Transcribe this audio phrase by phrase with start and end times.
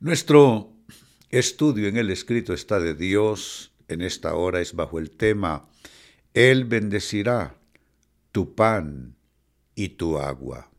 [0.00, 0.72] Nuestro
[1.28, 5.68] estudio en el escrito está de Dios en esta hora es bajo el tema
[6.34, 7.56] Él bendecirá
[8.32, 9.16] tu pan
[9.74, 10.70] y tu agua.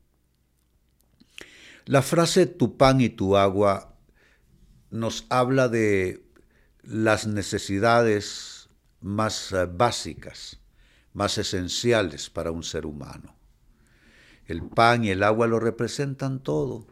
[1.85, 3.97] La frase tu pan y tu agua
[4.91, 6.23] nos habla de
[6.83, 8.69] las necesidades
[9.01, 10.59] más eh, básicas,
[11.13, 13.38] más esenciales para un ser humano.
[14.49, 16.87] El pan y el agua lo representan todo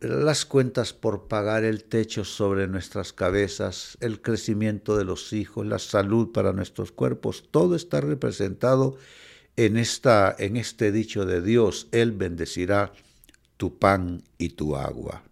[0.00, 5.78] las cuentas por pagar el techo sobre nuestras cabezas, el crecimiento de los hijos, la
[5.78, 8.96] salud para nuestros cuerpos, todo está representado
[9.56, 12.92] en, esta, en este dicho de Dios, Él bendecirá
[13.56, 15.22] tu pan y tu agua.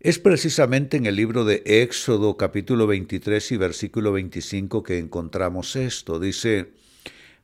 [0.00, 6.20] Es precisamente en el libro de Éxodo capítulo 23 y versículo 25 que encontramos esto.
[6.20, 6.72] Dice,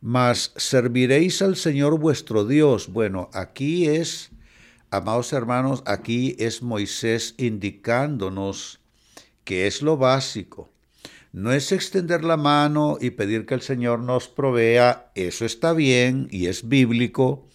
[0.03, 2.89] mas serviréis al Señor vuestro Dios.
[2.89, 4.33] Bueno, aquí es
[4.93, 8.79] Amados hermanos, aquí es Moisés indicándonos
[9.43, 10.69] que es lo básico.
[11.33, 16.29] No es extender la mano y pedir que el Señor nos provea, eso está bien
[16.31, 17.49] y es bíblico,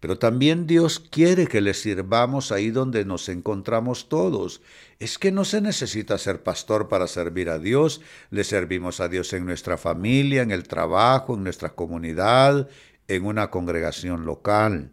[0.00, 4.60] pero también Dios quiere que le sirvamos ahí donde nos encontramos todos.
[4.98, 8.00] Es que no se necesita ser pastor para servir a Dios,
[8.30, 12.68] le servimos a Dios en nuestra familia, en el trabajo, en nuestra comunidad,
[13.08, 14.90] en una congregación local.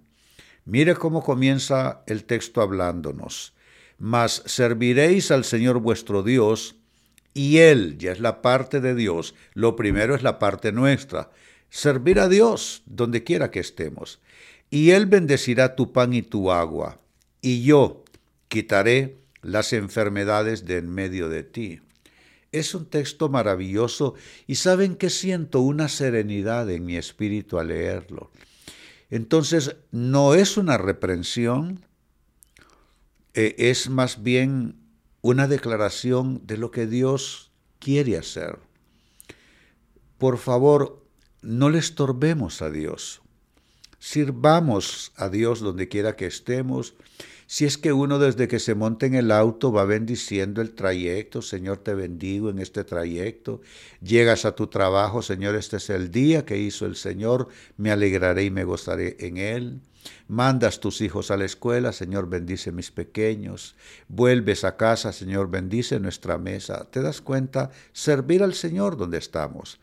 [0.66, 3.54] Mire cómo comienza el texto hablándonos.
[3.98, 6.76] Mas serviréis al Señor vuestro Dios,
[7.34, 11.32] y Él, ya es la parte de Dios, lo primero es la parte nuestra,
[11.70, 14.20] servir a Dios donde quiera que estemos.
[14.72, 17.00] Y Él bendecirá tu pan y tu agua,
[17.42, 18.04] y yo
[18.48, 21.82] quitaré las enfermedades de en medio de ti.
[22.52, 24.16] Es un texto maravilloso
[24.48, 28.32] y saben que siento una serenidad en mi espíritu al leerlo.
[29.10, 31.86] Entonces, no es una reprensión,
[33.34, 34.76] eh, es más bien
[35.22, 38.58] una declaración de lo que Dios quiere hacer.
[40.18, 41.06] Por favor,
[41.42, 43.22] no le estorbemos a Dios.
[44.04, 46.96] Sirvamos a Dios donde quiera que estemos
[47.52, 51.42] si es que uno desde que se monta en el auto va bendiciendo el trayecto,
[51.42, 53.60] Señor te bendigo en este trayecto,
[54.02, 58.46] llegas a tu trabajo, Señor, este es el día que hizo el Señor, me alegraré
[58.46, 59.82] y me gozaré en él.
[60.28, 63.76] Mandas tus hijos a la escuela, Señor, bendice mis pequeños.
[64.08, 66.88] Vuelves a casa, Señor, bendice nuestra mesa.
[66.90, 67.72] ¿Te das cuenta?
[67.92, 69.80] Servir al Señor donde estamos.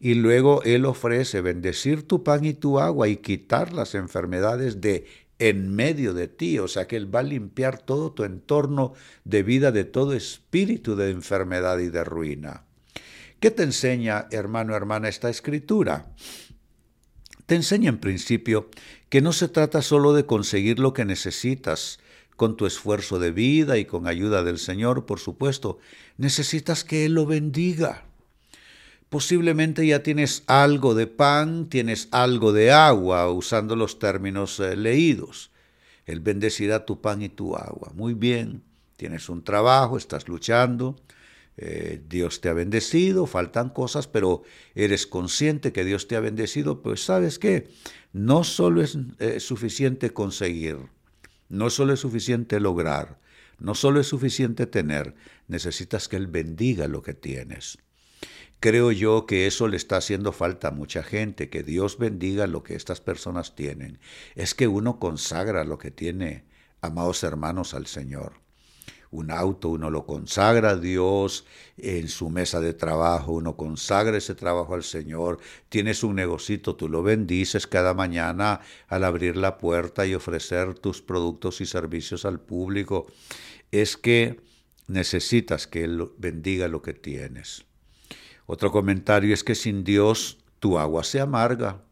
[0.00, 5.06] Y luego Él ofrece bendecir tu pan y tu agua y quitar las enfermedades de
[5.38, 8.94] en medio de ti, o sea que Él va a limpiar todo tu entorno
[9.24, 12.64] de vida de todo espíritu de enfermedad y de ruina.
[13.40, 16.06] ¿Qué te enseña, hermano, hermana, esta escritura?
[17.52, 18.70] Te enseña en principio
[19.10, 21.98] que no se trata solo de conseguir lo que necesitas,
[22.34, 25.78] con tu esfuerzo de vida y con ayuda del Señor, por supuesto,
[26.16, 28.04] necesitas que Él lo bendiga.
[29.10, 35.50] Posiblemente ya tienes algo de pan, tienes algo de agua, usando los términos eh, leídos.
[36.06, 37.92] Él bendecirá tu pan y tu agua.
[37.94, 38.62] Muy bien,
[38.96, 40.96] tienes un trabajo, estás luchando,
[41.56, 44.42] eh, Dios te ha bendecido, faltan cosas, pero
[44.74, 47.68] eres consciente que Dios te ha bendecido, pues sabes qué,
[48.12, 50.78] no solo es eh, suficiente conseguir,
[51.48, 53.20] no solo es suficiente lograr,
[53.58, 55.14] no solo es suficiente tener,
[55.46, 57.78] necesitas que Él bendiga lo que tienes.
[58.58, 62.62] Creo yo que eso le está haciendo falta a mucha gente, que Dios bendiga lo
[62.62, 63.98] que estas personas tienen.
[64.36, 66.44] Es que uno consagra lo que tiene,
[66.80, 68.41] amados hermanos, al Señor.
[69.12, 71.44] Un auto uno lo consagra a Dios,
[71.76, 76.88] en su mesa de trabajo uno consagra ese trabajo al Señor, tienes un negocito, tú
[76.88, 82.40] lo bendices cada mañana al abrir la puerta y ofrecer tus productos y servicios al
[82.40, 83.06] público.
[83.70, 84.40] Es que
[84.86, 87.66] necesitas que Él bendiga lo que tienes.
[88.46, 91.82] Otro comentario es que sin Dios tu agua se amarga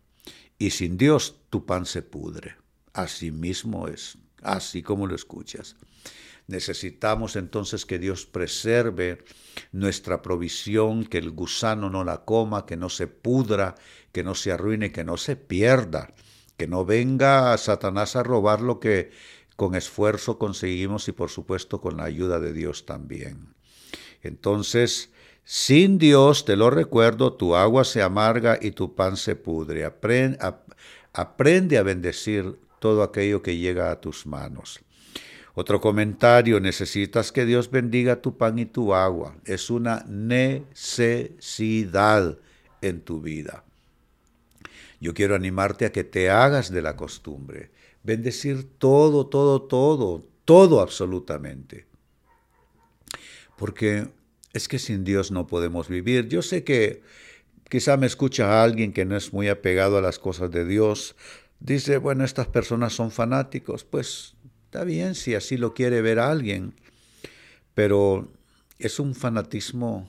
[0.58, 2.56] y sin Dios tu pan se pudre.
[2.94, 5.76] Así mismo es, así como lo escuchas.
[6.50, 9.23] Necesitamos entonces que Dios preserve
[9.70, 13.76] nuestra provisión, que el gusano no la coma, que no se pudra,
[14.11, 16.12] que no se arruine, que no se pierda,
[16.56, 19.12] que no venga Satanás a robar lo que
[19.55, 23.55] con esfuerzo conseguimos y por supuesto con la ayuda de Dios también.
[24.20, 25.12] Entonces,
[25.44, 29.85] sin Dios, te lo recuerdo, tu agua se amarga y tu pan se pudre.
[29.85, 30.64] Aprende a,
[31.12, 34.81] aprende a bendecir todo aquello que llega a tus manos.
[35.60, 39.36] Otro comentario, necesitas que Dios bendiga tu pan y tu agua.
[39.44, 41.28] Es una necesidad
[42.80, 43.62] en tu vida.
[45.02, 47.68] Yo quiero animarte a que te hagas de la costumbre.
[48.02, 51.84] Bendecir todo, todo, todo, todo absolutamente.
[53.58, 54.08] Porque
[54.54, 56.26] es que sin Dios no podemos vivir.
[56.28, 57.02] Yo sé que
[57.68, 61.16] quizá me escucha alguien que no es muy apegado a las cosas de Dios.
[61.58, 63.84] Dice, bueno, estas personas son fanáticos.
[63.84, 64.36] Pues
[64.70, 66.75] está bien si así lo quiere ver alguien.
[67.75, 68.28] Pero
[68.78, 70.08] es un fanatismo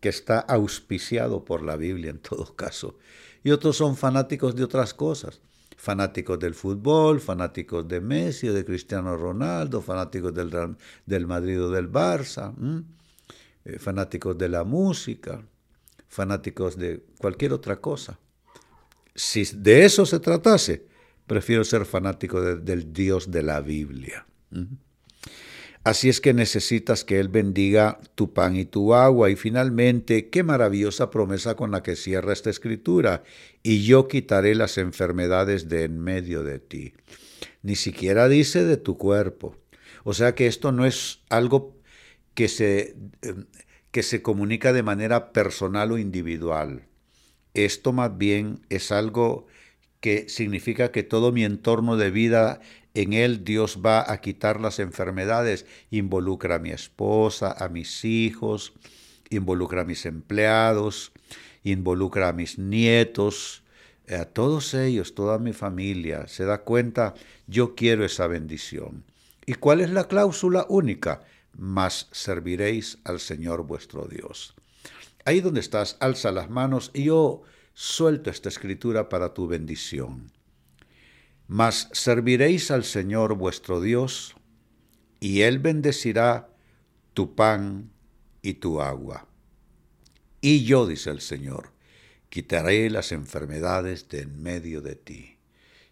[0.00, 2.98] que está auspiciado por la Biblia en todo caso.
[3.42, 5.40] Y otros son fanáticos de otras cosas.
[5.78, 10.76] Fanáticos del fútbol, fanáticos de Messi o de Cristiano Ronaldo, fanáticos del,
[11.06, 12.52] del Madrid o del Barça,
[13.64, 15.42] eh, fanáticos de la música,
[16.06, 18.18] fanáticos de cualquier otra cosa.
[19.14, 20.84] Si de eso se tratase,
[21.26, 24.26] prefiero ser fanático del Dios de la Biblia.
[25.86, 29.30] Así es que necesitas que Él bendiga tu pan y tu agua.
[29.30, 33.22] Y finalmente, qué maravillosa promesa con la que cierra esta escritura.
[33.62, 36.94] Y yo quitaré las enfermedades de en medio de ti.
[37.62, 39.56] Ni siquiera dice de tu cuerpo.
[40.02, 41.76] O sea que esto no es algo
[42.34, 43.46] que se, em,
[43.92, 46.88] que se comunica de manera personal o individual.
[47.54, 49.46] Esto más bien es algo
[50.06, 52.60] que significa que todo mi entorno de vida
[52.94, 55.66] en él Dios va a quitar las enfermedades.
[55.90, 58.72] Involucra a mi esposa, a mis hijos,
[59.30, 61.10] involucra a mis empleados,
[61.64, 63.64] involucra a mis nietos,
[64.08, 66.28] a todos ellos, toda mi familia.
[66.28, 67.14] Se da cuenta,
[67.48, 69.02] yo quiero esa bendición.
[69.44, 71.24] ¿Y cuál es la cláusula única?
[71.52, 74.54] Mas serviréis al Señor vuestro Dios.
[75.24, 77.42] Ahí donde estás, alza las manos y yo
[77.76, 80.32] suelto esta escritura para tu bendición.
[81.46, 84.34] Mas serviréis al Señor vuestro Dios,
[85.20, 86.48] y Él bendecirá
[87.12, 87.90] tu pan
[88.40, 89.28] y tu agua.
[90.40, 91.72] Y yo, dice el Señor,
[92.30, 95.36] quitaré las enfermedades de en medio de ti.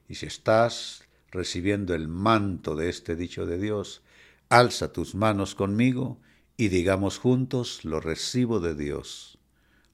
[0.09, 4.03] Y si estás recibiendo el manto de este dicho de Dios,
[4.49, 6.19] alza tus manos conmigo
[6.57, 9.39] y digamos juntos, lo recibo de Dios,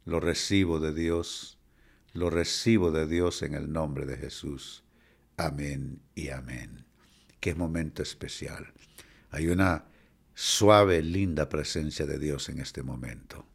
[0.05, 1.60] lo recibo de Dios,
[2.13, 4.85] lo recibo de Dios en el nombre de Jesús.
[5.37, 6.85] Amén y amén.
[7.39, 8.73] Qué momento especial.
[9.31, 9.87] Hay una
[10.35, 13.47] suave, linda presencia de Dios en este momento.